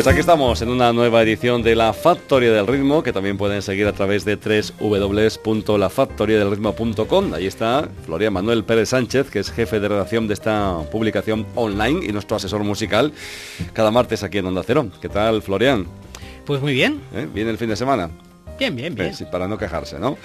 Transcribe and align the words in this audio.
Pues 0.00 0.08
aquí 0.08 0.20
estamos 0.20 0.62
en 0.62 0.70
una 0.70 0.94
nueva 0.94 1.22
edición 1.22 1.62
de 1.62 1.76
La 1.76 1.92
Factoría 1.92 2.50
del 2.52 2.66
Ritmo, 2.66 3.02
que 3.02 3.12
también 3.12 3.36
pueden 3.36 3.60
seguir 3.60 3.86
a 3.86 3.92
través 3.92 4.24
de 4.24 4.38
www.lafactoriadelritmo.com. 4.80 7.34
Ahí 7.34 7.46
está 7.46 7.86
Florian 8.06 8.32
Manuel 8.32 8.64
Pérez 8.64 8.88
Sánchez, 8.88 9.28
que 9.28 9.40
es 9.40 9.50
jefe 9.50 9.78
de 9.78 9.88
redacción 9.88 10.26
de 10.26 10.32
esta 10.32 10.78
publicación 10.90 11.46
online 11.54 12.06
y 12.06 12.12
nuestro 12.12 12.38
asesor 12.38 12.64
musical 12.64 13.12
cada 13.74 13.90
martes 13.90 14.22
aquí 14.22 14.38
en 14.38 14.46
Onda 14.46 14.62
Cero. 14.66 14.88
¿Qué 15.02 15.10
tal, 15.10 15.42
Florian? 15.42 15.86
Pues 16.46 16.62
muy 16.62 16.72
bien. 16.72 17.02
¿Eh? 17.12 17.28
¿Viene 17.30 17.50
el 17.50 17.58
fin 17.58 17.68
de 17.68 17.76
semana? 17.76 18.08
Bien, 18.60 18.76
bien, 18.76 18.94
bien. 18.94 19.14
Para 19.32 19.48
no 19.48 19.56
quejarse, 19.56 19.98
¿no? 19.98 20.18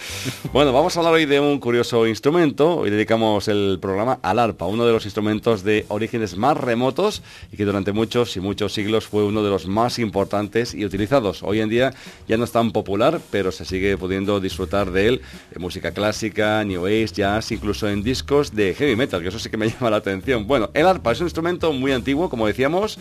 bueno, 0.51 0.73
vamos 0.73 0.93
a 0.97 0.99
hablar 0.99 1.13
hoy 1.13 1.25
de 1.25 1.39
un 1.39 1.57
curioso 1.57 2.05
instrumento. 2.05 2.79
Hoy 2.79 2.89
dedicamos 2.89 3.47
el 3.47 3.77
programa 3.81 4.19
al 4.21 4.39
arpa, 4.39 4.65
uno 4.65 4.85
de 4.85 4.91
los 4.91 5.05
instrumentos 5.05 5.63
de 5.63 5.85
orígenes 5.87 6.35
más 6.35 6.57
remotos 6.57 7.23
y 7.49 7.55
que 7.55 7.63
durante 7.63 7.93
muchos 7.93 8.35
y 8.35 8.41
muchos 8.41 8.73
siglos 8.73 9.07
fue 9.07 9.23
uno 9.23 9.41
de 9.41 9.49
los 9.49 9.67
más 9.67 9.99
importantes 9.99 10.73
y 10.73 10.83
utilizados. 10.83 11.43
Hoy 11.43 11.61
en 11.61 11.69
día 11.69 11.93
ya 12.27 12.35
no 12.35 12.43
es 12.43 12.51
tan 12.51 12.73
popular, 12.73 13.21
pero 13.31 13.53
se 13.53 13.63
sigue 13.63 13.97
pudiendo 13.97 14.41
disfrutar 14.41 14.91
de 14.91 15.07
él 15.07 15.21
en 15.55 15.61
música 15.61 15.91
clásica, 15.91 16.61
new 16.65 16.85
age, 16.87 17.13
jazz, 17.13 17.53
incluso 17.53 17.87
en 17.87 18.03
discos 18.03 18.53
de 18.53 18.73
heavy 18.73 18.97
metal, 18.97 19.21
que 19.21 19.29
eso 19.29 19.39
sí 19.39 19.49
que 19.49 19.55
me 19.55 19.69
llama 19.71 19.91
la 19.91 19.97
atención. 19.97 20.45
Bueno, 20.45 20.71
el 20.73 20.85
arpa 20.87 21.13
es 21.13 21.21
un 21.21 21.27
instrumento 21.27 21.71
muy 21.71 21.93
antiguo, 21.93 22.29
como 22.29 22.47
decíamos. 22.47 22.99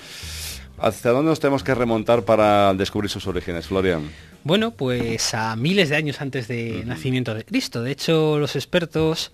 ¿Hasta 0.85 1.13
dónde 1.13 1.31
nos 1.31 1.41
tenemos 1.41 1.65
que 1.65 1.75
remontar 1.75 2.25
para 2.25 2.75
descubrir 2.75 3.11
sus 3.11 3.27
orígenes, 3.27 3.69
Florian? 3.69 4.03
Bueno, 4.43 4.73
pues 4.73 5.33
a 5.33 5.57
miles 5.57 5.89
de 5.89 5.97
años 5.97 6.21
antes 6.21 6.47
del 6.47 6.87
nacimiento 6.87 7.33
de 7.35 7.43
Cristo. 7.43 7.83
De 7.83 7.91
hecho, 7.91 8.39
los 8.39 8.55
expertos 8.55 9.33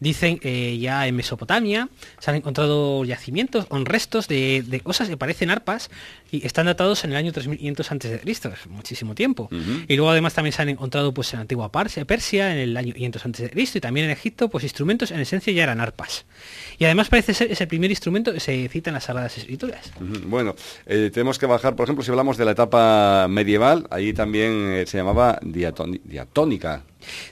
dicen 0.00 0.38
eh, 0.42 0.78
ya 0.78 1.06
en 1.06 1.16
Mesopotamia 1.16 1.88
se 2.18 2.30
han 2.30 2.36
encontrado 2.36 3.04
yacimientos 3.04 3.66
restos 3.84 4.28
de, 4.28 4.80
cosas 4.82 5.08
que 5.08 5.16
parecen 5.16 5.50
arpas 5.50 5.90
y 6.30 6.44
están 6.46 6.66
datados 6.66 7.04
en 7.04 7.10
el 7.10 7.16
año 7.16 7.32
3500 7.32 7.92
antes 7.92 8.10
de 8.10 8.20
Cristo, 8.20 8.52
es 8.52 8.66
muchísimo 8.66 9.14
tiempo. 9.14 9.48
Y 9.88 9.96
luego 9.96 10.10
además 10.10 10.34
también 10.34 10.52
se 10.52 10.62
han 10.62 10.68
encontrado 10.68 11.12
pues 11.12 11.32
en 11.32 11.38
la 11.38 11.42
antigua 11.42 11.70
Persia, 11.70 12.52
en 12.52 12.58
el 12.58 12.76
año 12.76 12.92
500 12.92 13.24
antes 13.24 13.42
de 13.42 13.50
Cristo 13.50 13.78
y 13.78 13.80
también 13.80 14.06
en 14.06 14.12
Egipto 14.12 14.48
pues 14.48 14.64
instrumentos 14.64 15.10
en 15.10 15.20
esencia 15.20 15.52
ya 15.52 15.62
eran 15.62 15.80
arpas. 15.80 16.24
Y 16.78 16.84
además 16.84 17.08
parece 17.08 17.32
ser 17.34 17.50
es 17.50 17.60
el 17.60 17.68
primer 17.68 17.90
instrumento 17.90 18.32
que 18.32 18.40
se 18.40 18.68
cita 18.68 18.90
en 18.90 18.94
las 18.94 19.04
Sagradas 19.04 19.38
Escrituras. 19.38 19.92
Bueno, 20.00 20.54
eh, 20.86 21.10
tenemos 21.12 21.38
que 21.38 21.46
bajar, 21.46 21.76
por 21.76 21.84
ejemplo, 21.84 22.04
si 22.04 22.10
hablamos 22.10 22.36
de 22.36 22.44
la 22.44 22.52
etapa 22.52 23.26
medieval, 23.28 23.86
ahí 23.90 24.12
también 24.12 24.72
eh, 24.72 24.86
se 24.86 24.98
llamaba 24.98 25.38
diatónica. 25.42 26.82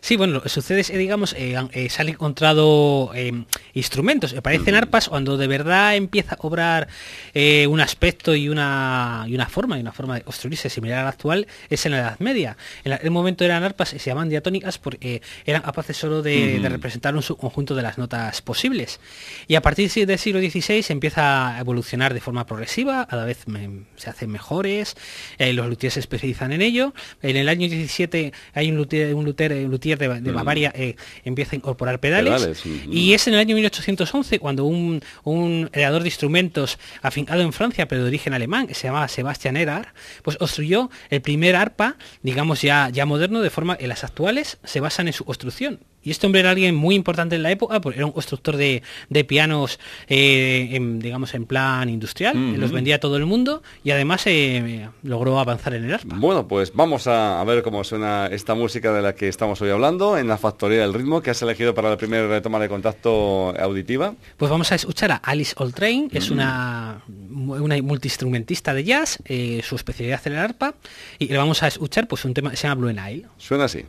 Sí, 0.00 0.16
bueno, 0.16 0.34
lo 0.34 0.42
que 0.42 0.48
sucede 0.48 0.80
es, 0.80 0.92
digamos, 0.92 1.32
eh, 1.34 1.56
eh, 1.72 1.88
se 1.88 2.02
han 2.02 2.08
encontrado 2.08 3.10
eh, 3.14 3.44
instrumentos, 3.72 4.34
parecen 4.42 4.74
arpas 4.74 5.08
cuando 5.08 5.36
de 5.36 5.46
verdad 5.46 5.96
empieza 5.96 6.34
a 6.34 6.38
obrar 6.46 6.88
un 7.34 7.80
aspecto 7.80 8.34
y 8.34 8.48
una, 8.48 9.24
y 9.26 9.34
una 9.34 9.46
forma, 9.46 9.78
y 9.78 9.80
una 9.80 9.92
forma 9.92 10.14
de 10.14 10.22
construirse 10.22 10.68
similar 10.68 11.00
a 11.00 11.02
la 11.04 11.08
actual, 11.10 11.46
es 11.70 11.84
en 11.86 11.92
la 11.92 11.98
Edad 11.98 12.18
Media. 12.20 12.56
En 12.84 12.92
el 12.92 13.10
momento 13.10 13.44
eran 13.44 13.62
arpas 13.62 13.92
y 13.94 13.98
se 13.98 14.10
llaman 14.10 14.28
diatónicas 14.28 14.78
porque 14.78 15.22
eran 15.44 15.62
capaces 15.62 15.96
solo 15.96 16.22
de, 16.22 16.60
representar 16.64 17.14
un 17.14 17.22
subconjunto 17.22 17.74
de 17.74 17.82
las 17.82 17.98
notas 17.98 18.42
posibles. 18.42 19.00
Y 19.48 19.54
a 19.54 19.62
partir 19.62 19.90
del 20.06 20.18
siglo 20.18 20.40
XVI 20.40 20.82
se 20.82 20.92
empieza 20.92 21.56
a 21.56 21.60
evolucionar 21.60 22.14
de 22.14 22.20
forma 22.20 22.46
progresiva, 22.46 23.06
cada 23.06 23.24
vez 23.24 23.44
se 23.96 24.10
hacen 24.10 24.30
mejores, 24.30 24.96
los 25.38 25.68
luthiers 25.68 25.94
se 25.94 26.00
especializan 26.00 26.52
en 26.52 26.62
ello. 26.62 26.94
En 27.22 27.36
el 27.36 27.48
año 27.48 27.68
17 27.68 28.32
hay 28.54 28.70
un 28.70 28.76
luthier, 28.76 29.14
un 29.14 29.24
luthier 29.24 29.63
luthier 29.70 29.98
de, 29.98 30.20
de 30.20 30.32
Bavaria 30.32 30.72
eh, 30.74 30.96
empieza 31.24 31.52
a 31.52 31.56
incorporar 31.56 32.00
pedales. 32.00 32.64
Y 32.90 33.14
es 33.14 33.26
en 33.26 33.34
el 33.34 33.40
año 33.40 33.54
1811 33.54 34.38
cuando 34.38 34.64
un, 34.64 35.02
un 35.24 35.68
creador 35.70 36.02
de 36.02 36.08
instrumentos 36.08 36.78
afincado 37.02 37.42
en 37.42 37.52
Francia, 37.52 37.86
pero 37.88 38.02
de 38.02 38.08
origen 38.08 38.34
alemán, 38.34 38.66
que 38.66 38.74
se 38.74 38.86
llamaba 38.86 39.08
Sebastian 39.08 39.56
Erard, 39.56 39.86
pues 40.22 40.36
construyó 40.36 40.90
el 41.10 41.20
primer 41.20 41.56
arpa, 41.56 41.96
digamos 42.22 42.62
ya, 42.62 42.88
ya 42.90 43.06
moderno, 43.06 43.40
de 43.40 43.50
forma 43.50 43.76
que 43.76 43.86
las 43.86 44.04
actuales 44.04 44.58
se 44.64 44.80
basan 44.80 45.06
en 45.06 45.12
su 45.12 45.24
construcción. 45.24 45.80
Y 46.04 46.10
este 46.10 46.26
hombre 46.26 46.40
era 46.40 46.50
alguien 46.50 46.74
muy 46.74 46.94
importante 46.94 47.36
en 47.36 47.42
la 47.42 47.50
época, 47.50 47.80
porque 47.80 47.98
era 47.98 48.06
un 48.06 48.12
constructor 48.12 48.56
de, 48.56 48.82
pianos, 49.26 49.80
eh, 50.06 50.78
digamos, 50.98 51.34
en 51.34 51.46
plan 51.46 51.88
industrial, 51.88 52.58
los 52.58 52.72
vendía 52.72 52.96
a 52.96 52.98
todo 52.98 53.16
el 53.16 53.26
mundo 53.26 53.62
y 53.82 53.90
además 53.90 54.26
eh, 54.26 54.88
logró 55.02 55.38
avanzar 55.38 55.74
en 55.74 55.84
el 55.84 55.94
arpa. 55.94 56.16
Bueno, 56.18 56.46
pues 56.46 56.72
vamos 56.74 57.06
a, 57.06 57.42
ver 57.44 57.62
cómo 57.62 57.84
suena 57.84 58.26
esta 58.26 58.54
música 58.54 58.92
de 58.92 59.02
la 59.02 59.14
que 59.14 59.28
estamos 59.28 59.60
hoy 59.60 59.70
hablando 59.70 60.16
en 60.18 60.28
la 60.28 60.38
Factoría 60.38 60.80
del 60.80 60.94
Ritmo, 60.94 61.22
que 61.22 61.30
has 61.30 61.42
elegido 61.42 61.74
para 61.74 61.90
la 61.90 61.96
primera 61.96 62.40
toma 62.42 62.58
de 62.58 62.68
contacto 62.68 63.54
auditiva. 63.58 64.14
Pues 64.36 64.50
vamos 64.50 64.70
a 64.72 64.74
escuchar 64.74 65.12
a 65.12 65.16
Alice 65.16 65.54
Train, 65.74 66.08
que 66.10 66.18
es 66.18 66.30
una, 66.30 67.02
una 67.08 67.80
multiinstrumentista 67.82 68.74
de 68.74 68.84
jazz, 68.84 69.18
eh, 69.24 69.62
su 69.64 69.76
especialidad 69.76 70.20
en 70.24 70.32
el 70.34 70.38
arpa, 70.38 70.74
y 71.18 71.28
le 71.28 71.38
vamos 71.38 71.62
a 71.62 71.68
escuchar 71.68 72.06
pues 72.06 72.24
un 72.24 72.34
tema 72.34 72.50
que 72.50 72.56
se 72.56 72.68
llama 72.68 72.80
Blue 72.80 72.92
Nile. 72.92 73.26
Suena 73.38 73.64
así. 73.64 73.84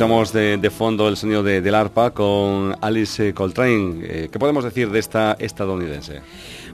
Escuchamos 0.00 0.32
de, 0.32 0.70
fondo 0.70 1.08
el 1.10 1.18
sonido 1.18 1.42
de, 1.42 1.60
del 1.60 1.74
arpa 1.74 2.12
con 2.12 2.74
Alice 2.80 3.34
Coltrane. 3.34 4.00
Eh, 4.02 4.28
¿Qué 4.32 4.38
podemos 4.38 4.64
decir 4.64 4.90
de 4.90 4.98
esta 4.98 5.36
estadounidense? 5.38 6.22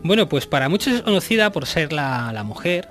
Bueno, 0.04 0.28
pues 0.28 0.47
para 0.47 0.69
muchos 0.69 0.94
es 0.94 1.03
conocida 1.03 1.50
por 1.50 1.66
ser 1.66 1.92
la, 1.92 2.31
la 2.32 2.44
mujer 2.44 2.88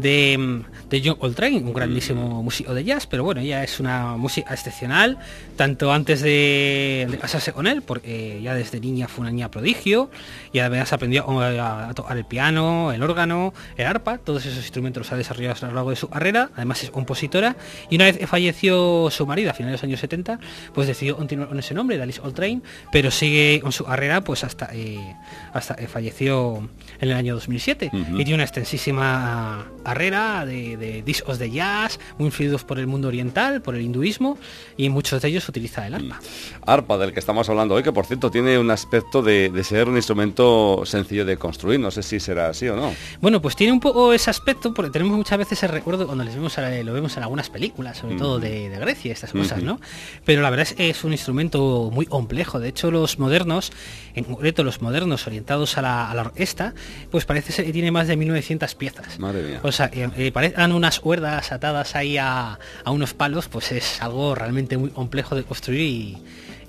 de, 0.00 0.62
de 0.88 1.02
John 1.04 1.16
Coltrane, 1.16 1.58
un 1.58 1.72
grandísimo 1.72 2.42
músico 2.42 2.74
de 2.74 2.84
jazz, 2.84 3.06
pero 3.06 3.24
bueno, 3.24 3.40
ella 3.40 3.62
es 3.62 3.80
una 3.80 4.16
música 4.16 4.54
excepcional, 4.54 5.18
tanto 5.56 5.92
antes 5.92 6.20
de, 6.20 7.18
casarse 7.20 7.52
con 7.52 7.66
él, 7.66 7.82
porque 7.82 8.40
ya 8.42 8.54
desde 8.54 8.80
niña 8.80 9.08
fue 9.08 9.22
una 9.22 9.30
niña 9.30 9.50
prodigio, 9.50 10.10
y 10.52 10.60
además 10.60 10.92
aprendió 10.92 11.26
a, 11.40 11.92
tocar 11.94 12.16
el 12.16 12.24
piano, 12.24 12.92
el 12.92 13.02
órgano, 13.02 13.52
el 13.76 13.86
arpa, 13.86 14.18
todos 14.18 14.44
esos 14.46 14.58
instrumentos 14.58 15.02
los 15.02 15.12
ha 15.12 15.16
desarrollado 15.16 15.66
a 15.66 15.68
lo 15.68 15.74
largo 15.74 15.90
de 15.90 15.96
su 15.96 16.08
carrera, 16.08 16.50
además 16.54 16.82
es 16.82 16.90
compositora, 16.90 17.56
y 17.90 17.96
una 17.96 18.04
vez 18.04 18.18
falleció 18.28 19.08
su 19.10 19.26
marido 19.26 19.50
a 19.50 19.54
finales 19.54 19.72
de 19.72 19.76
los 19.76 19.84
años 19.84 20.00
70, 20.00 20.40
pues 20.74 20.86
decidió 20.86 21.16
continuar 21.16 21.48
con 21.48 21.58
ese 21.58 21.74
nombre, 21.74 21.96
de 21.96 22.02
Alice 22.02 22.20
Coltrane, 22.20 22.60
pero 22.92 23.10
sigue 23.10 23.60
con 23.62 23.72
su 23.72 23.84
carrera 23.84 24.22
pues 24.22 24.44
hasta, 24.44 24.70
eh, 24.72 25.16
hasta 25.52 25.76
falleció 25.88 26.68
en 27.00 27.08
el 27.10 27.16
año 27.16 27.34
2007, 27.34 27.90
y 27.92 28.16
tiene 28.16 28.34
una 28.34 28.44
extensísima 28.44 29.66
carrera 29.88 30.44
de, 30.44 31.02
discos 31.02 31.38
de 31.38 31.50
jazz, 31.50 31.98
muy 32.18 32.26
influidos 32.26 32.62
por 32.62 32.78
el 32.78 32.86
mundo 32.86 33.08
oriental, 33.08 33.62
por 33.62 33.74
el 33.74 33.80
hinduismo, 33.80 34.36
y 34.76 34.90
muchos 34.90 35.22
de 35.22 35.28
ellos 35.28 35.48
utiliza 35.48 35.86
el 35.86 35.94
arpa. 35.94 36.20
Arpa, 36.66 36.98
del 36.98 37.14
que 37.14 37.20
estamos 37.20 37.48
hablando 37.48 37.74
hoy, 37.74 37.82
que 37.82 37.92
por 37.92 38.04
cierto 38.04 38.30
tiene 38.30 38.58
un 38.58 38.70
aspecto 38.70 39.22
de, 39.22 39.50
ser 39.64 39.88
un 39.88 39.96
instrumento 39.96 40.82
sencillo 40.84 41.24
de 41.24 41.38
construir, 41.38 41.80
no 41.80 41.90
sé 41.90 42.02
si 42.02 42.20
será 42.20 42.50
así 42.50 42.68
o 42.68 42.76
no. 42.76 42.92
Bueno, 43.22 43.40
pues 43.40 43.56
tiene 43.56 43.72
un 43.72 43.80
poco 43.80 44.12
ese 44.12 44.28
aspecto, 44.28 44.74
porque 44.74 44.90
tenemos 44.90 45.16
muchas 45.16 45.38
veces 45.38 45.62
el 45.62 45.70
recuerdo 45.70 46.04
cuando 46.04 46.22
les 46.22 46.34
vemos, 46.34 46.54
lo 46.84 46.92
vemos 46.92 47.16
en 47.16 47.22
algunas 47.22 47.48
películas, 47.48 47.96
sobre 47.96 48.16
todo 48.16 48.38
de, 48.38 48.68
Grecia, 48.78 49.14
estas 49.14 49.32
cosas, 49.32 49.62
¿no? 49.62 49.80
Pero 50.26 50.42
la 50.42 50.50
verdad 50.50 50.66
es 50.68 50.74
que 50.74 50.90
es 50.90 51.02
un 51.02 51.12
instrumento 51.12 51.90
muy 51.90 52.04
complejo, 52.04 52.60
de 52.60 52.68
hecho 52.68 52.90
los 52.90 53.18
modernos, 53.18 53.72
en 54.14 54.24
concreto 54.24 54.64
los 54.64 54.82
modernos 54.82 55.26
orientados 55.26 55.78
a 55.78 55.82
la, 55.82 56.20
orquesta, 56.20 56.74
pues 57.10 57.24
parece 57.24 57.52
ser 57.52 57.64
que 57.64 57.72
tiene 57.72 57.90
más 57.90 58.06
de 58.06 58.16
1900 58.18 58.74
piezas. 58.74 59.18
Madre 59.18 59.42
mía 59.42 59.60
sea, 59.72 59.90
eh, 59.92 60.30
parecen 60.32 60.72
unas 60.72 61.00
cuerdas 61.00 61.52
atadas 61.52 61.94
ahí 61.94 62.16
a, 62.18 62.58
unos 62.86 63.14
palos, 63.14 63.48
pues 63.48 63.72
es 63.72 64.02
algo 64.02 64.34
realmente 64.34 64.76
muy 64.76 64.90
complejo 64.90 65.34
de 65.34 65.44
construir 65.44 65.80
y 65.80 66.18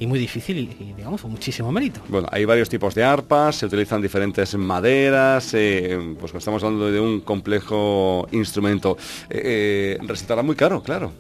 muy 0.08 0.20
difícil 0.20 0.58
y, 0.80 0.94
digamos 0.94 1.22
con 1.22 1.32
muchísimo 1.32 1.72
mérito. 1.72 2.02
Bueno, 2.08 2.28
hay 2.32 2.46
varios 2.46 2.70
tipos 2.70 2.96
de 2.96 3.04
arpas, 3.04 3.58
se 3.58 3.66
utilizan 3.66 4.02
diferentes 4.02 4.56
maderas, 4.56 5.54
eh, 5.54 6.16
pues 6.20 6.34
estamos 6.34 6.64
hablando 6.64 6.92
de 6.92 7.00
un 7.00 7.22
complejo 7.22 8.28
instrumento. 8.32 8.98
Eh, 9.30 9.42
eh, 9.44 9.98
resultará 10.02 10.44
muy 10.44 10.56
caro, 10.56 10.82
claro. 10.82 11.12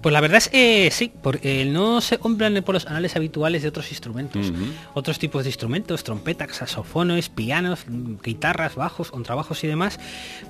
Pues 0.00 0.12
la 0.12 0.20
verdad 0.20 0.38
es 0.38 0.48
que 0.48 0.88
sí, 0.92 1.12
porque 1.22 1.64
no 1.64 2.00
se 2.00 2.18
compran 2.18 2.62
por 2.64 2.74
los 2.74 2.86
anales 2.86 3.16
habituales 3.16 3.62
de 3.62 3.68
otros 3.68 3.90
instrumentos. 3.90 4.52
Otros 4.94 5.18
tipos 5.18 5.44
de 5.44 5.50
instrumentos, 5.50 6.04
trompetas, 6.04 6.56
saxofones, 6.56 7.28
pianos, 7.28 7.84
guitarras, 8.22 8.74
bajos, 8.76 9.10
contrabajos 9.10 9.62
y 9.64 9.66
demás, 9.66 9.98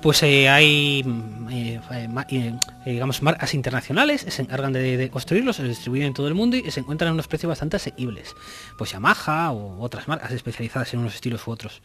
pues 0.01 0.23
hay, 0.23 1.03
digamos, 2.85 3.21
marcas 3.21 3.53
internacionales, 3.53 4.25
se 4.27 4.41
encargan 4.41 4.73
de, 4.73 5.09
construirlos, 5.11 5.57
se 5.57 5.63
distribuyen 5.63 6.07
en 6.07 6.13
todo 6.13 6.27
el 6.27 6.33
mundo 6.33 6.57
y 6.57 6.69
se 6.71 6.79
encuentran 6.79 7.09
a 7.09 7.13
unos 7.13 7.27
precios 7.27 7.49
bastante 7.49 7.66
asequibles. 7.75 8.35
Pues 8.77 8.91
Yamaha 8.91 9.51
o 9.51 9.81
otras 9.81 10.07
marcas 10.07 10.31
especializadas 10.31 10.93
en 10.93 11.01
unos 11.01 11.15
estilos 11.15 11.45
u 11.47 11.51
otros. 11.51 11.81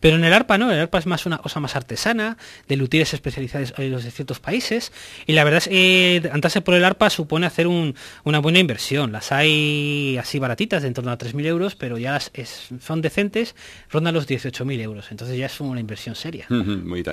Pero 0.00 0.16
en 0.16 0.24
el 0.24 0.32
arpa 0.32 0.58
no, 0.58 0.70
el 0.70 0.78
arpa 0.78 0.98
es 0.98 1.06
más 1.06 1.26
una 1.26 1.38
cosa 1.38 1.58
más 1.58 1.74
artesana, 1.74 2.36
de 2.68 2.76
luthieres 2.76 3.14
especializados 3.14 3.74
en 3.78 3.90
los 3.90 4.04
de 4.04 4.10
ciertos 4.10 4.40
países, 4.40 4.92
y 5.26 5.32
la 5.32 5.44
verdad 5.44 5.58
es 5.58 5.68
que 5.68 6.30
andarse 6.32 6.60
por 6.60 6.74
el 6.74 6.84
arpa 6.84 7.10
supone 7.10 7.46
hacer 7.46 7.66
una 7.66 8.38
buena 8.38 8.58
inversión. 8.58 9.12
Las 9.12 9.32
hay 9.32 10.16
así 10.18 10.38
baratitas, 10.38 10.82
de 10.82 10.88
en 10.88 10.94
torno 10.94 11.10
a 11.10 11.18
3.000 11.18 11.46
euros, 11.46 11.74
pero 11.74 11.98
ya 11.98 12.20
son 12.20 13.00
decentes, 13.00 13.56
rondan 13.90 14.14
los 14.14 14.28
18.000 14.28 14.80
euros. 14.80 15.10
Entonces 15.10 15.38
ya 15.38 15.46
es 15.46 15.60
una 15.60 15.80
inversión 15.80 16.14
seria. 16.14 16.46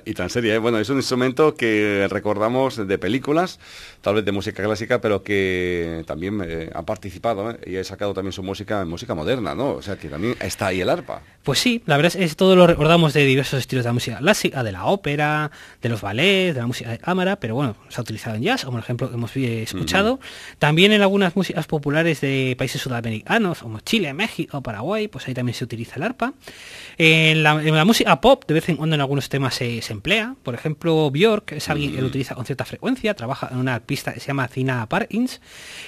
y 0.06 0.13
tan 0.13 0.30
seria, 0.30 0.56
¿eh? 0.56 0.57
bueno, 0.57 0.80
es 0.80 0.89
un 0.89 0.98
instrumento 0.98 1.56
que 1.56 2.07
recordamos 2.10 2.75
de 2.75 2.98
películas, 2.98 3.60
tal 4.01 4.16
vez 4.16 4.25
de 4.25 4.31
música 4.31 4.63
clásica, 4.63 5.01
pero 5.01 5.24
que 5.24 6.04
también 6.06 6.42
eh, 6.45 6.69
ha 6.74 6.83
participado 6.86 7.51
¿eh? 7.51 7.60
y 7.66 7.77
ha 7.77 7.83
sacado 7.83 8.09
también 8.14 8.34
su 8.34 8.44
música 8.44 8.82
en 8.82 8.90
música 8.90 9.16
moderna, 9.16 9.56
¿no? 9.56 9.72
O 9.72 9.82
sea 9.82 9.98
que 9.98 10.08
también 10.08 10.36
está 10.40 10.68
ahí 10.68 10.82
el 10.82 10.90
arpa. 10.90 11.22
Pues 11.44 11.60
sí, 11.60 11.82
la 11.86 11.98
verdad 11.98 12.14
es 12.16 12.32
que 12.32 12.36
todo 12.36 12.56
lo 12.56 12.68
recordamos 12.68 13.14
de 13.14 13.26
diversos 13.26 13.60
estilos 13.60 13.84
de 13.86 13.90
la 13.90 13.94
música 13.94 14.18
clásica, 14.18 14.64
de 14.64 14.72
la 14.72 14.86
ópera, 14.86 15.52
de 15.82 15.90
los 15.90 16.02
ballets, 16.02 16.56
de 16.56 16.62
la 16.62 16.68
música 16.68 16.92
de 16.92 17.00
cámara, 17.00 17.38
pero 17.38 17.56
bueno, 17.56 17.76
se 17.88 18.00
ha 18.00 18.02
utilizado 18.02 18.36
en 18.36 18.44
jazz, 18.44 18.66
como 18.66 18.78
el 18.78 18.84
ejemplo 18.84 19.10
que 19.10 19.16
hemos 19.16 19.36
escuchado. 19.36 20.20
También 20.60 20.92
en 20.92 21.02
algunas 21.02 21.36
músicas 21.36 21.66
populares 21.66 22.22
de 22.22 22.56
países 22.58 22.82
sudamericanos, 22.82 23.60
como 23.60 23.80
Chile, 23.80 24.14
México, 24.14 24.62
Paraguay, 24.62 25.08
pues 25.08 25.28
ahí 25.28 25.34
también 25.34 25.56
se 25.56 25.64
utiliza 25.64 25.96
el 25.96 26.04
arpa. 26.04 26.34
En 26.98 27.44
la, 27.44 27.86
música 27.86 28.20
pop, 28.20 28.44
de 28.48 28.54
vez 28.54 28.70
en 28.70 28.76
cuando 28.76 28.96
en 28.96 29.02
algunos 29.02 29.30
temas 29.30 29.56
se, 29.56 29.82
emplea. 29.90 30.36
Por 30.44 30.54
ejemplo, 30.54 31.10
Björk 31.10 31.54
es 31.54 31.70
alguien 31.70 31.96
que 31.96 32.02
lo 32.02 32.08
utiliza 32.08 32.36
con 32.36 32.46
cierta 32.46 32.66
frecuencia, 32.66 33.14
trabaja 33.14 33.50
en 33.52 33.58
una 33.58 33.80
pista 33.80 34.14
que 34.14 34.20
se 34.20 34.28
llama 34.28 34.48
Cina 34.48 34.88
Parkins. 34.88 35.42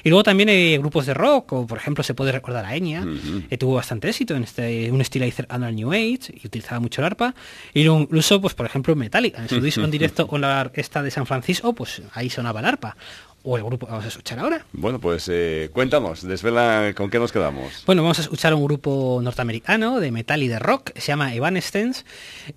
Y 0.04 0.10
luego 0.10 0.24
también 0.24 0.50
hay 0.50 0.78
grupos 0.78 1.06
de 1.06 1.14
rock, 1.14 1.54
o 1.54 1.68
por 1.68 1.78
ejemplo 1.78 2.04
se 2.12 2.16
puede 2.16 2.34
recordar 2.34 2.66
a 2.66 2.76
Enya, 2.76 3.06
que 3.50 3.58
tuvo 3.58 3.76
bastante 3.76 4.10
éxito 4.10 4.36
en 4.36 4.44
este, 4.44 4.92
un 4.92 5.00
estilo 5.00 5.30
cercano 5.32 5.66
al 5.66 5.76
New 5.76 5.94
Age 5.94 6.34
y 6.34 6.46
utilizaba 6.46 6.82
mucho 6.82 7.00
el 7.00 7.06
arpa. 7.06 7.34
Y 7.74 7.88
incluso, 7.88 8.42
pues 8.42 8.54
por 8.54 8.66
ejemplo, 8.66 8.94
Metallica, 8.98 9.42
en 9.42 9.48
su 9.48 9.62
disco 9.62 9.82
en 9.82 9.92
directo 9.92 10.28
con 10.32 10.42
la 10.42 10.60
orquesta 10.60 11.02
de 11.02 11.10
San 11.10 11.26
Francisco, 11.26 11.74
pues 11.74 12.02
ahí 12.14 12.30
sonaba 12.30 12.60
el 12.60 12.66
arpa 12.66 12.98
o 13.44 13.58
el 13.58 13.64
grupo 13.64 13.86
que 13.86 13.92
vamos 13.92 14.06
a 14.06 14.10
escuchar 14.10 14.40
ahora. 14.40 14.66
Bueno, 14.74 15.00
pues 15.00 15.28
eh, 15.32 15.70
cuéntanos, 15.74 16.22
desvela 16.22 16.94
con 16.96 17.10
qué 17.10 17.18
nos 17.18 17.32
quedamos. 17.32 17.84
Bueno, 17.86 18.04
vamos 18.04 18.20
a 18.20 18.24
escuchar 18.24 18.54
un 18.54 18.64
grupo 18.64 19.20
norteamericano 19.24 20.00
de 20.00 20.12
metal 20.12 20.44
y 20.44 20.50
de 20.50 20.60
rock, 20.60 20.92
se 20.96 21.08
llama 21.08 21.34
Evanescence, 21.34 22.04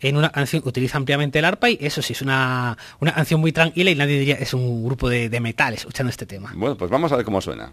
en 0.00 0.16
una 0.16 0.30
canción 0.30 0.62
que 0.62 0.68
utiliza 0.68 0.98
ampliamente 0.98 1.38
el 1.38 1.44
arpa 1.44 1.70
y 1.70 1.78
eso 1.80 2.02
sí, 2.02 2.12
es 2.12 2.22
una, 2.22 2.76
una 3.00 3.14
canción 3.14 3.40
muy 3.40 3.52
tranquila 3.52 3.90
y 3.92 3.94
nadie 3.94 4.18
diría 4.18 4.34
es 4.34 4.52
un 4.52 4.84
grupo 4.84 5.08
de, 5.08 5.28
de 5.28 5.40
metal 5.40 5.74
escuchando 5.74 6.10
este 6.10 6.26
tema. 6.26 6.52
Bueno, 6.54 6.76
pues 6.76 6.90
vamos 6.90 7.12
a 7.12 7.16
ver 7.16 7.24
cómo 7.24 7.40
suena. 7.40 7.72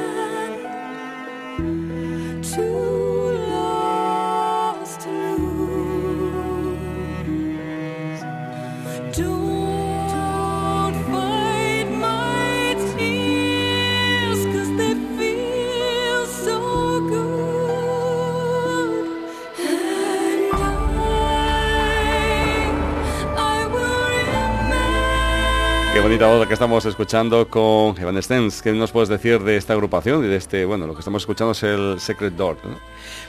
que 26.21 26.53
estamos 26.53 26.85
escuchando 26.85 27.47
con 27.47 27.97
Evanescence. 27.99 28.61
¿Qué 28.61 28.71
nos 28.73 28.91
puedes 28.91 29.09
decir 29.09 29.39
de 29.39 29.57
esta 29.57 29.73
agrupación 29.73 30.23
y 30.23 30.27
de 30.27 30.35
este, 30.35 30.65
bueno, 30.65 30.85
lo 30.85 30.93
que 30.93 30.99
estamos 30.99 31.23
escuchando 31.23 31.53
es 31.53 31.63
el 31.63 31.99
Secret 31.99 32.35
Door? 32.35 32.59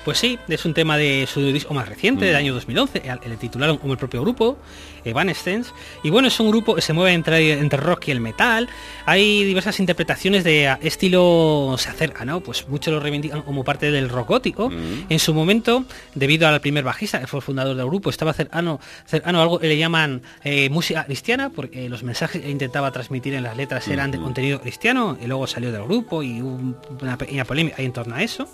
Pues 0.04 0.18
sí, 0.18 0.38
es 0.46 0.64
un 0.66 0.74
tema 0.74 0.98
de 0.98 1.26
su 1.26 1.40
disco 1.52 1.72
más 1.72 1.88
reciente, 1.88 2.26
del 2.26 2.34
mm. 2.34 2.38
año 2.38 2.54
2011, 2.54 3.02
le 3.26 3.36
titularon 3.36 3.78
como 3.78 3.94
el 3.94 3.98
propio 3.98 4.20
grupo, 4.20 4.58
Evanescence, 5.04 5.72
y 6.02 6.10
bueno, 6.10 6.28
es 6.28 6.38
un 6.38 6.50
grupo 6.50 6.74
que 6.74 6.82
se 6.82 6.92
mueve 6.92 7.12
entre, 7.12 7.52
entre 7.52 7.78
rock 7.80 8.08
y 8.08 8.10
el 8.10 8.20
metal, 8.20 8.68
hay 9.06 9.44
diversas 9.44 9.80
interpretaciones 9.80 10.44
de 10.44 10.76
estilo 10.82 11.76
se 11.78 11.88
acerca, 11.88 12.26
¿no? 12.26 12.40
Pues 12.40 12.68
muchos 12.68 12.92
lo 12.92 13.00
reivindican 13.00 13.40
como 13.40 13.64
parte 13.64 13.90
del 13.90 14.10
rock 14.10 14.28
gótico, 14.28 14.68
mm. 14.68 15.06
en 15.08 15.18
su 15.18 15.32
momento, 15.32 15.84
debido 16.14 16.46
al 16.46 16.60
primer 16.60 16.84
bajista, 16.84 17.20
que 17.20 17.26
fue 17.26 17.38
el 17.38 17.44
fundador 17.44 17.74
del 17.74 17.86
grupo, 17.86 18.10
estaba 18.10 18.34
cercano, 18.34 18.80
cercano 19.06 19.38
a 19.38 19.42
algo 19.42 19.58
que 19.58 19.68
le 19.68 19.78
llaman 19.78 20.20
eh, 20.44 20.68
música 20.68 21.04
cristiana, 21.04 21.48
porque 21.48 21.88
los 21.88 22.02
mensajes 22.02 22.44
intentaba 22.82 22.90
transmitir 22.90 23.34
en 23.34 23.44
las 23.44 23.56
letras 23.56 23.86
eran 23.88 24.10
de 24.10 24.18
contenido 24.18 24.60
cristiano 24.60 25.16
y 25.20 25.26
luego 25.26 25.46
salió 25.46 25.70
del 25.70 25.84
grupo 25.84 26.22
y 26.22 26.42
hubo 26.42 26.58
una 27.00 27.16
pequeña 27.16 27.44
polémica 27.44 27.80
en 27.80 27.92
torno 27.92 28.16
a 28.16 28.22
eso. 28.22 28.48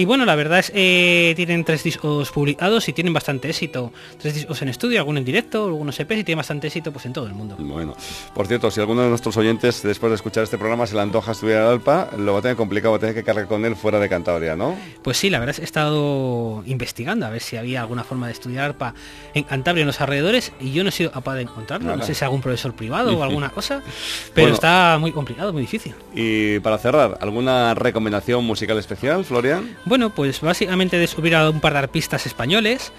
Y 0.00 0.04
bueno, 0.04 0.24
la 0.24 0.36
verdad 0.36 0.60
es 0.60 0.70
que 0.70 1.30
eh, 1.30 1.34
tienen 1.34 1.64
tres 1.64 1.82
discos 1.82 2.30
publicados 2.30 2.88
y 2.88 2.92
tienen 2.92 3.12
bastante 3.12 3.48
éxito. 3.50 3.92
Tres 4.16 4.32
discos 4.32 4.62
en 4.62 4.68
estudio, 4.68 5.00
algunos 5.00 5.18
en 5.18 5.24
directo, 5.24 5.64
algunos 5.64 5.98
EPs 5.98 6.18
y 6.18 6.22
tienen 6.22 6.36
bastante 6.36 6.68
éxito 6.68 6.92
pues 6.92 7.04
en 7.06 7.12
todo 7.12 7.26
el 7.26 7.34
mundo. 7.34 7.56
Bueno, 7.58 7.96
por 8.32 8.46
cierto, 8.46 8.70
si 8.70 8.78
alguno 8.78 9.02
de 9.02 9.08
nuestros 9.08 9.36
oyentes 9.36 9.82
después 9.82 10.10
de 10.12 10.14
escuchar 10.14 10.44
este 10.44 10.56
programa 10.56 10.86
se 10.86 10.94
le 10.94 11.00
antoja 11.00 11.32
estudiar 11.32 11.62
al 11.62 11.72
Alpa, 11.72 12.10
lo 12.16 12.32
va 12.32 12.38
a 12.38 12.42
tener 12.42 12.56
complicado, 12.56 12.92
va 12.92 12.98
a 12.98 13.00
tener 13.00 13.16
que 13.16 13.24
cargar 13.24 13.48
con 13.48 13.64
él 13.64 13.74
fuera 13.74 13.98
de 13.98 14.08
Cantabria, 14.08 14.54
¿no? 14.54 14.76
Pues 15.02 15.16
sí, 15.16 15.30
la 15.30 15.40
verdad 15.40 15.50
es 15.50 15.56
que 15.56 15.62
he 15.62 15.64
estado 15.64 16.62
investigando 16.64 17.26
a 17.26 17.30
ver 17.30 17.42
si 17.42 17.56
había 17.56 17.80
alguna 17.80 18.04
forma 18.04 18.28
de 18.28 18.34
estudiar 18.34 18.66
arpa 18.66 18.94
en 19.34 19.42
Cantabria, 19.42 19.82
en 19.82 19.88
los 19.88 20.00
alrededores, 20.00 20.52
y 20.60 20.70
yo 20.70 20.84
no 20.84 20.90
he 20.90 20.92
sido 20.92 21.10
capaz 21.10 21.34
de 21.34 21.42
encontrarlo. 21.42 21.96
No 21.96 22.04
sé 22.04 22.14
si 22.14 22.24
algún 22.24 22.40
profesor 22.40 22.72
privado 22.72 23.18
o 23.18 23.24
alguna 23.24 23.50
cosa, 23.50 23.82
pero 24.32 24.52
está 24.52 24.96
muy 25.00 25.10
complicado, 25.10 25.52
muy 25.52 25.62
difícil. 25.62 25.92
Y 26.14 26.60
para 26.60 26.78
cerrar, 26.78 27.18
¿alguna 27.20 27.74
recomendación 27.74 28.44
musical 28.44 28.78
especial, 28.78 29.24
Florian? 29.24 29.76
Bueno, 29.88 30.10
pues 30.10 30.42
básicamente 30.42 30.98
de 30.98 31.06
subir 31.06 31.34
a 31.34 31.48
un 31.48 31.60
par 31.60 31.72
de 31.72 31.78
arpistas 31.78 32.26
españoles. 32.26 32.92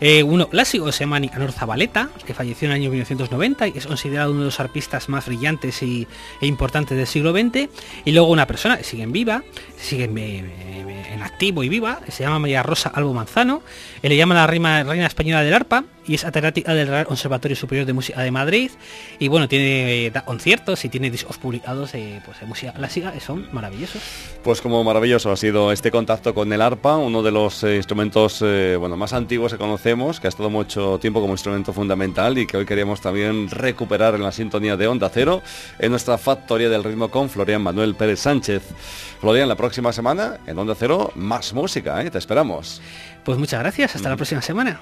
Eh, 0.00 0.24
uno 0.24 0.48
clásico 0.48 0.90
se 0.90 1.04
llama 1.04 1.20
Nicanor 1.20 1.52
Zabaleta, 1.52 2.08
que 2.26 2.34
falleció 2.34 2.66
en 2.66 2.72
el 2.72 2.80
año 2.80 2.90
1990 2.90 3.68
y 3.68 3.72
es 3.76 3.86
considerado 3.86 4.32
uno 4.32 4.40
de 4.40 4.46
los 4.46 4.58
arpistas 4.58 5.08
más 5.08 5.26
brillantes 5.26 5.80
y, 5.84 6.08
e 6.40 6.46
importantes 6.48 6.98
del 6.98 7.06
siglo 7.06 7.30
XX. 7.30 7.68
Y 8.04 8.10
luego 8.10 8.28
una 8.28 8.48
persona 8.48 8.76
que 8.76 8.82
sigue 8.82 9.04
en 9.04 9.12
viva, 9.12 9.44
sigue 9.76 10.04
en, 10.04 11.22
activo 11.22 11.62
y 11.62 11.68
viva, 11.68 12.00
se 12.08 12.24
llama 12.24 12.40
María 12.40 12.64
Rosa 12.64 12.90
Albo 12.92 13.14
Manzano. 13.14 13.62
Le 14.02 14.16
llama 14.16 14.34
la 14.34 14.48
reina, 14.48 14.82
reina 14.82 15.06
española 15.06 15.44
del 15.44 15.54
arpa 15.54 15.84
y 16.04 16.14
es 16.14 16.22
catedrática 16.22 16.74
del 16.74 16.88
Real 16.88 17.06
Conservatorio 17.06 17.56
Superior 17.56 17.86
de 17.86 17.92
Música 17.92 18.20
de 18.22 18.30
Madrid 18.32 18.72
y 19.20 19.28
bueno, 19.28 19.48
tiene 19.48 20.06
eh, 20.06 20.12
conciertos 20.24 20.84
y 20.84 20.88
tiene 20.88 21.10
discos 21.10 21.38
publicados 21.38 21.92
pues, 22.24 22.40
de 22.40 22.46
música 22.46 22.72
clásica 22.72 23.12
que 23.12 23.20
son 23.20 23.46
maravillosos. 23.52 24.02
Pues 24.42 24.60
como 24.60 24.82
maravilloso 24.82 25.30
ha 25.30 25.36
sido 25.36 25.70
este 25.70 25.92
contacto 25.92 26.21
con 26.30 26.52
el 26.52 26.62
arpa, 26.62 26.96
uno 26.96 27.22
de 27.22 27.32
los 27.32 27.64
eh, 27.64 27.76
instrumentos 27.76 28.40
eh, 28.42 28.76
bueno, 28.78 28.96
más 28.96 29.12
antiguos 29.12 29.52
que 29.52 29.58
conocemos, 29.58 30.20
que 30.20 30.28
ha 30.28 30.30
estado 30.30 30.50
mucho 30.50 30.98
tiempo 31.00 31.20
como 31.20 31.34
instrumento 31.34 31.72
fundamental 31.72 32.38
y 32.38 32.46
que 32.46 32.56
hoy 32.56 32.64
queríamos 32.64 33.00
también 33.00 33.50
recuperar 33.50 34.14
en 34.14 34.22
la 34.22 34.30
sintonía 34.30 34.76
de 34.76 34.86
Onda 34.86 35.10
Cero 35.12 35.42
en 35.80 35.90
nuestra 35.90 36.18
factoría 36.18 36.68
del 36.68 36.84
ritmo 36.84 37.08
con 37.08 37.28
Florian 37.28 37.60
Manuel 37.60 37.96
Pérez 37.96 38.20
Sánchez. 38.20 38.62
Florian, 39.20 39.48
la 39.48 39.56
próxima 39.56 39.92
semana 39.92 40.38
en 40.46 40.56
Onda 40.56 40.76
Cero 40.78 41.10
más 41.16 41.52
música, 41.52 42.08
te 42.08 42.18
esperamos. 42.18 42.80
Pues 43.24 43.36
muchas 43.36 43.60
gracias, 43.60 43.96
hasta 43.96 44.08
la 44.08 44.16
próxima 44.16 44.42
semana. 44.42 44.80